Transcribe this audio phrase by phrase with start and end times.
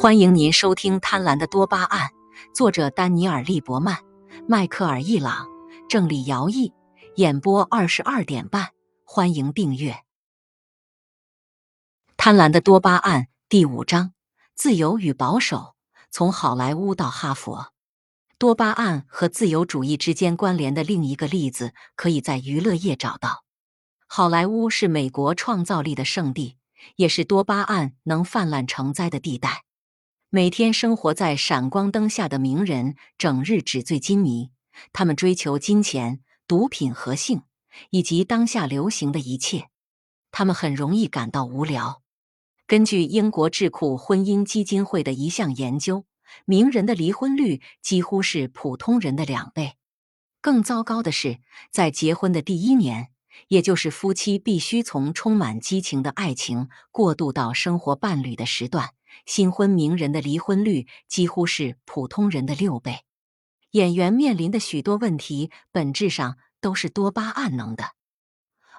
[0.00, 2.08] 欢迎您收听《贪婪的多巴胺》，
[2.54, 3.98] 作者丹尼尔·利伯曼、
[4.48, 5.46] 迈克尔·易朗，
[5.90, 6.72] 郑理尧译，
[7.16, 8.70] 演播二十二点半。
[9.04, 9.92] 欢迎订阅
[12.16, 14.14] 《贪婪的多巴胺》第五章：
[14.54, 15.74] 自由与保守。
[16.10, 17.74] 从好莱坞到哈佛，
[18.38, 23.44] 多巴胺和自由主义之间关联的另一个例子，可以在娱乐业找到。
[24.06, 26.56] 好莱坞是美国创造力的圣地，
[26.96, 29.64] 也是多巴胺能泛滥成灾的地带。
[30.32, 34.50] 每天生活在闪光灯下的名人，整日纸醉金迷。
[34.92, 37.42] 他们追求金钱、毒品和性，
[37.90, 39.70] 以及当下流行的一切。
[40.30, 42.02] 他们很容易感到无聊。
[42.68, 46.04] 根据英国智库婚姻基金会的一项研究，
[46.44, 49.72] 名人的离婚率几乎是普通人的两倍。
[50.40, 51.40] 更糟糕的是，
[51.72, 53.08] 在结婚的第一年，
[53.48, 58.90] 也就是夫妻必须从充满激情的爱情过渡到生活伴侣的时段。
[59.26, 63.00] 新婚名人的离婚率几乎是普通人的六倍。
[63.72, 67.92] 演员面临的许多问题，本质上都是多巴胺能的。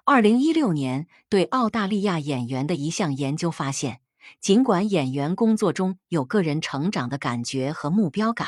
[0.03, 4.01] 二零一六年对澳大利亚演员的一项研究发现，
[4.39, 8.47] 尽管演员工作中有个人成长的感觉和目标感，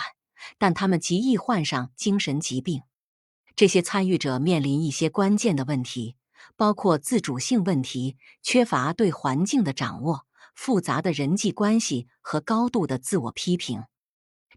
[0.58, 2.81] 但他们极易患上精神疾病。
[3.56, 6.16] 这些参与者面临一些关键的问题，
[6.58, 10.25] 包括自主性问题、缺乏对环境的掌握。
[10.54, 13.84] 复杂的人际关系和高度的自我批评，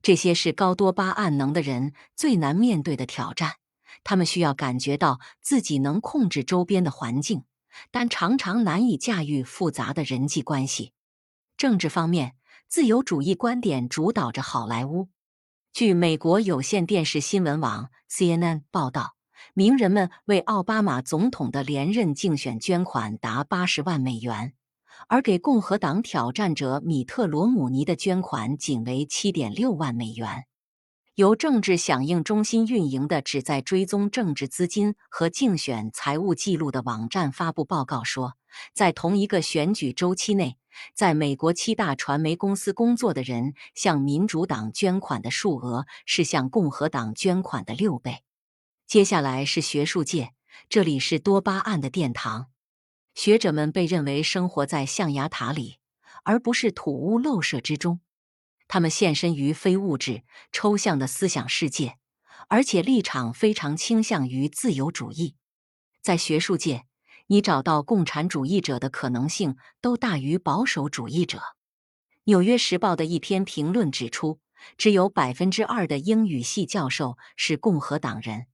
[0.03, 3.55] 这些是高多巴胺能的人最难面对的挑战。
[4.05, 7.45] 他们需要感觉到自己能控制周边的环境，
[7.91, 10.93] 但常常难以驾驭复杂的人际关系。
[11.57, 12.37] 政治方面，
[12.69, 15.09] 自由主义观点主导着好莱坞。
[15.73, 19.17] 据美国有线电视新闻网 CNN 报道，
[19.55, 24.55] 名人们为奥巴马总统的连任竞选捐款达八十万美元。
[25.09, 30.47] 而给共和党挑战者米特罗姆尼的捐款仅为七点六万美元。
[31.15, 38.35] 由政治响应中心运营的旨在追踪政治资金和竞选财务记录的网站发布报告说，
[38.75, 40.59] 在同一个选举周期内，
[40.95, 48.19] 在美国七大传媒公司工作的人向民主党捐款的数额是向共和党捐款的六倍。
[48.87, 50.33] 接下来是学术界，
[50.69, 52.49] 这里是多巴胺的殿堂。
[53.17, 55.79] 学者们被认为生活在象牙塔里，
[56.25, 58.01] 而不是土屋漏舍之中。
[58.69, 60.23] 他们现身于非物质、
[60.53, 61.97] 抽象的思想世界，
[62.49, 65.35] 而且立场非常倾向于自由主义。
[66.03, 66.85] 在学术界，
[67.29, 71.39] 你找到共产主义者的可能性都大于保守主义者。
[72.25, 74.41] 《纽约时报》的一篇评论指出，
[74.77, 78.47] 只有百分之二的英语系教授是共和党人。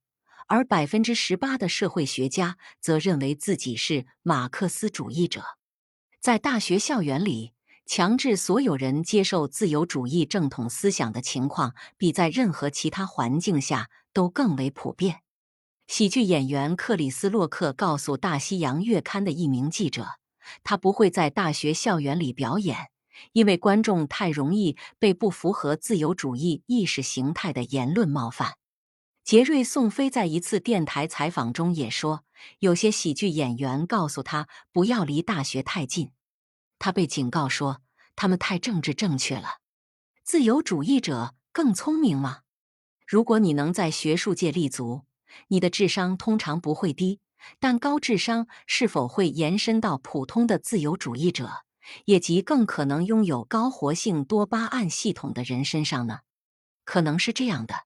[0.47, 5.43] 而百分之十八的社会学家则认为自己是马克思主义者。
[6.19, 7.53] 在大学校园里，
[7.85, 15.21] 强制所有人接受自由主义正统思想的情况，比在任何其他环境下都更为普遍。
[15.87, 20.07] 喜剧演员克里斯·洛克告诉《大西洋月刊》的一名记者，
[20.63, 22.87] 他不会在大学校园里表演，
[23.33, 28.53] 因为观众太容易被不符合自由主义意识形态的言论冒犯。
[29.23, 32.25] 杰瑞·宋飞在一次电台采访中也说，
[32.59, 36.11] 有些喜剧演员告诉他不要离大学太近。
[36.77, 37.81] 他被警告说，
[38.17, 39.59] 他们太政治正确了。
[40.25, 42.41] 自由主义者更聪明吗？
[43.07, 45.03] 如果你能在学术界立足，
[45.47, 47.21] 你的智商通常不会低。
[47.59, 51.63] 但高智商是否会延伸到普通的自由主义者，
[52.05, 56.19] 也即更可能拥有高活性多巴胺系统的人身上呢？
[56.83, 57.85] 可能是这样的。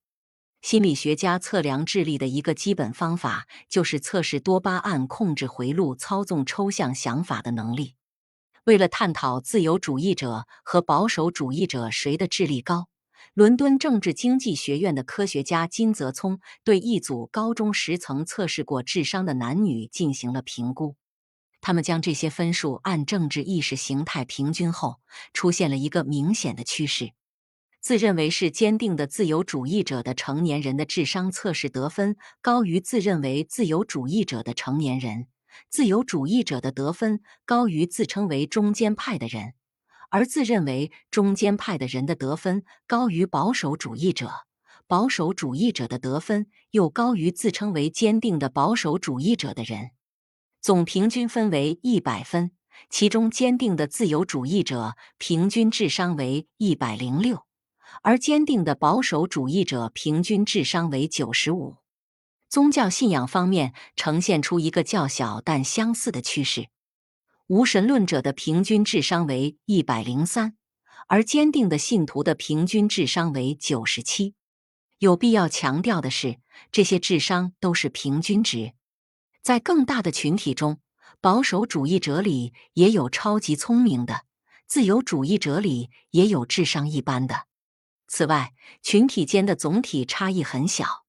[0.62, 7.96] 心理学家测量智力的一个基本方法，就是测试多巴胺控制回路、操纵抽象想法的能力。
[8.66, 12.90] 为了探讨自由主义者和保守主义者谁的智力高，
[13.34, 20.98] 伦敦政治经济学院的科学家金泽聪对一组高中时曾测试过智商的男女进行了评估。
[21.62, 24.98] 他们将这些分数按政治意识形态平均后，
[25.34, 27.12] 出现了一个明显的趋势。
[27.80, 35.28] 自认为是坚定的自由主义者的成年人的智商测试得分高于自认为自由主义者的成年人，
[35.70, 39.54] 自由主义者的得分高于自称为中间派的人，
[40.10, 44.32] 而自认为中间派的人的得分高于保守主义者，
[44.86, 49.92] 保守主义者的得分又高于自称为坚定的保守主义者的人，
[50.62, 52.52] 总平均分为一百分，
[52.90, 57.47] 其中坚定的自由主义者平均智商为一百零六。
[58.02, 61.78] 而坚定的保守主义者平均智商为九十五。
[62.50, 66.70] 宗教信仰方面呈现出一个较小但相似的趋势：
[67.48, 70.56] 无神论者的平均智商为一百零三，
[71.08, 74.34] 而坚定的信徒的平均智商为九十七。
[75.00, 76.40] 有必要强调的是，
[76.72, 78.74] 这些智商都是平均值。
[79.44, 80.80] 在更大的群体中，
[81.22, 84.22] 保守主义者里也有超级聪明的，
[84.66, 87.46] 自由主义者里也有智商一般的。
[88.08, 91.06] 此外，群体间的总体差异很小，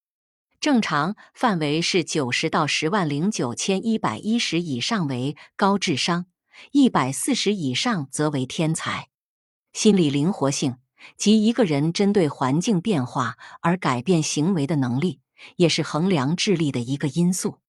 [0.61, 6.27] 正常范围是九十到十万零九千一百一十以上为高智商，
[6.73, 9.09] 一百四十以上则为天才。
[9.73, 10.77] 心理灵活性。
[11.17, 15.21] 即一个人针对环境变化而改变行为的能力，
[15.55, 17.61] 也是衡量智力的一个因素。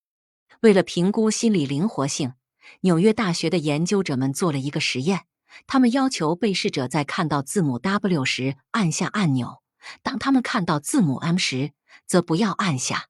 [0.61, 2.33] 为了评估心理灵活性，
[2.81, 5.27] 纽约大学的研究者们做了一个实验。
[5.67, 9.61] 他们要求被试者在看到字母 W 时按下按钮，
[10.03, 11.71] 当他们看到字母 M 时，
[12.05, 13.07] 则不要按下。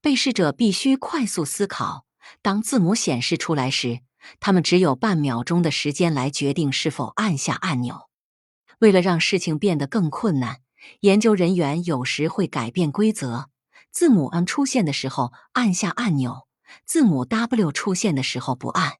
[0.00, 2.06] 被试者必须快速思考，
[2.42, 4.00] 当字母显示出来时，
[4.40, 8.08] 他们只有半秒钟的时间来决定是否按下按钮。
[8.78, 10.60] 为了让事情变得更困难，
[11.00, 13.48] 研究人员有时会改变规则：
[13.90, 16.46] 字母 M 出现的时候按下按钮，
[16.84, 18.98] 字母 W 出现的时候不按。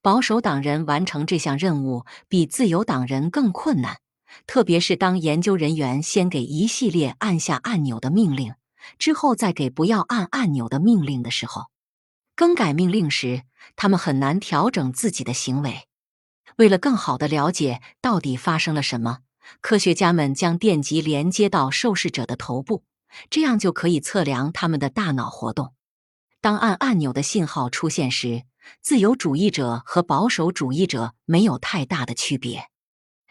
[0.00, 3.98] 保守党人完成这项任务比自由党人更困难，
[4.46, 8.54] 特别是当研究人员先给一系列按下按钮的命令，
[8.98, 11.66] 之后再给不要按按钮的命令的时候。
[12.36, 13.42] 更改命令时，
[13.74, 15.88] 他们很难调整自己的行为。
[16.56, 19.18] 为了更好的了解到底发生了什么，
[19.60, 22.84] 科学家们将电极连接到受试者的头部，
[23.28, 25.74] 这样就可以测量他们的大脑活动。
[26.40, 28.44] 当按按钮的信号出现时，
[28.82, 32.64] 自由主义者和保守主义者没有太大的区别。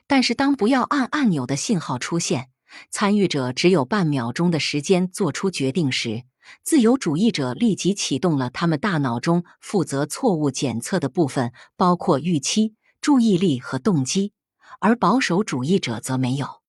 [0.07, 2.49] 但是，当不要按按钮的信号出现，
[2.89, 6.23] 参与者只有半秒钟的时间做出决定时，
[6.63, 12.75] 自由主义者立即启动了他们大脑中负责错误检测的部分，包括预期。
[12.99, 14.33] 注意力和动机，
[14.79, 16.61] 而保守主义者则没有。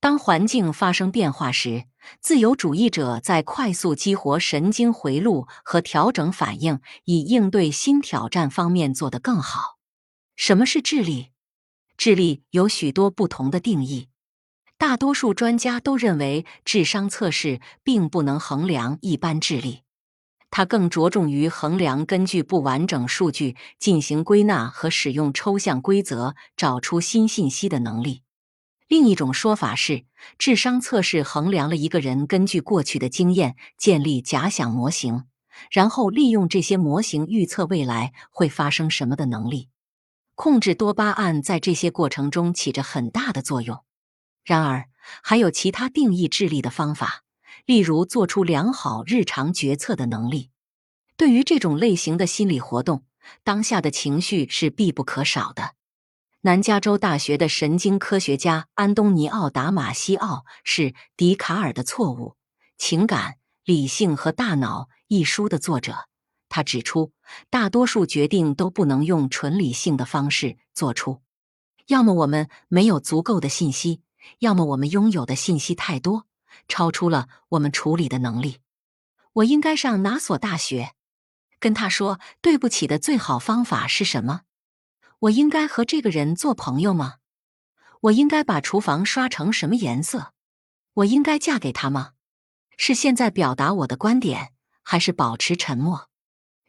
[0.00, 1.84] 当环境发生变化时，
[2.22, 9.76] 自由主义者在快速激活神经回路和调整反应，以应对新挑战方面做得更好。
[10.36, 11.32] 什么是智力？
[11.98, 14.08] 智力有许多不同的定义。
[14.78, 19.82] 大多数专家都认为，智商测试并不能衡量一般智力。
[20.50, 28.22] 它更着重于衡量根据不完整数据进行归纳和使用抽象规则找出新信息的能力。
[28.90, 30.04] 另一种说法是，
[30.36, 35.26] 智商测试衡量了一个人根据过去的经验建立假想模型，
[35.70, 39.68] 然后利用这些模型预测未来会发生什么的能力。
[40.34, 43.84] 控制多巴胺在这些过程中起着很大的作用。
[44.42, 44.86] 然而，
[45.22, 47.22] 还有其他定义智力的方法。
[47.66, 50.50] 例如，做出良好日常决策的能力。
[51.16, 53.04] 对于这种类型的心理活动，
[53.44, 55.74] 当下的情绪是必不可少的。
[56.42, 60.82] 南加州大学的神经科学家安东尼奥·达马西奥是
[61.14, 62.34] 《笛卡尔的错误：
[62.78, 66.08] 情感、理性和大脑》一书的作者。
[66.48, 67.12] 他指出，
[67.50, 71.20] 大多数决定都不能用纯理性的方式做出，
[71.88, 74.00] 要么我们没有足够的信息，
[74.38, 76.26] 要么我们拥有的信息太多。
[76.68, 78.60] 超出了我们处理的能力。
[79.34, 80.94] 我应该上哪所大学？
[81.58, 84.40] 跟他说对不起的最好方法是什么？
[85.20, 87.16] 我应该和这个人做朋友吗？
[88.00, 90.32] 我应该把厨房刷成什么颜色？
[90.94, 92.12] 我应该嫁给他吗？
[92.78, 96.08] 是现在表达我的观点，还是保持沉默？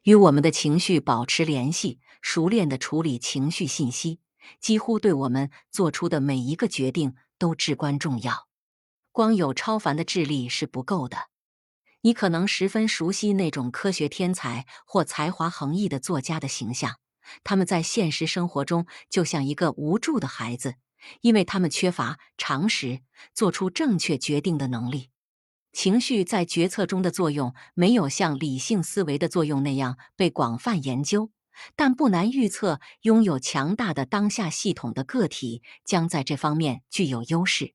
[0.04, 4.20] 与我们的情绪保持联系，熟练的处理情绪信息，
[4.60, 8.50] 几乎对我们做出的每一个决定都至关重要。
[9.14, 11.30] 光有超凡的智力是不够的。
[12.02, 16.98] 你可能十分熟悉那种科学天才或才华横溢的作家的形象，
[17.44, 20.76] 他们在现实生活中就像一个无助的孩子，
[21.22, 23.02] 因为他们缺乏常识
[23.34, 25.10] 做出正确决定的能力。
[25.74, 31.32] 情绪在决策中的作用没有像理性思维的作用那样被广泛研究，
[31.76, 37.74] 但不难预测，拥有强大的当下系统的个体将在这方面具有优势。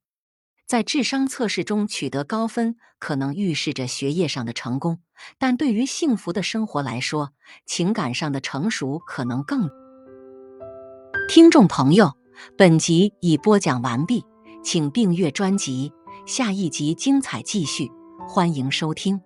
[0.67, 4.99] 在智商测试中取得高分，可能预示着学业上的成功，
[5.39, 7.31] 但对于幸福的生活来说，
[7.65, 9.71] 情感上的成熟可能更。
[11.29, 12.15] 听众朋友，
[12.59, 14.25] 本集已播讲完毕，
[14.65, 15.93] 请订阅专辑，
[16.27, 17.89] 下一集精彩继续，
[18.29, 19.21] 欢迎收听。